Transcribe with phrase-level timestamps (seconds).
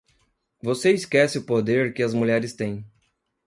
[0.63, 2.83] Você esquece o poder que as mulheres têm.